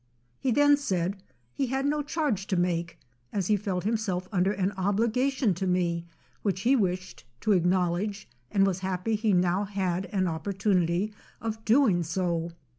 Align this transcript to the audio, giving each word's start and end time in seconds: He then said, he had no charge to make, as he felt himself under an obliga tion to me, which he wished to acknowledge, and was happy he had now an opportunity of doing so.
He 0.39 0.49
then 0.49 0.77
said, 0.77 1.21
he 1.53 1.67
had 1.67 1.85
no 1.85 2.01
charge 2.01 2.47
to 2.47 2.55
make, 2.57 2.97
as 3.31 3.45
he 3.49 3.55
felt 3.55 3.83
himself 3.83 4.27
under 4.31 4.51
an 4.51 4.71
obliga 4.71 5.31
tion 5.31 5.53
to 5.53 5.67
me, 5.67 6.07
which 6.41 6.61
he 6.61 6.75
wished 6.75 7.23
to 7.41 7.51
acknowledge, 7.51 8.27
and 8.49 8.65
was 8.65 8.79
happy 8.79 9.13
he 9.13 9.29
had 9.29 9.37
now 9.37 9.67
an 9.75 10.25
opportunity 10.27 11.13
of 11.39 11.63
doing 11.65 12.01
so. 12.01 12.49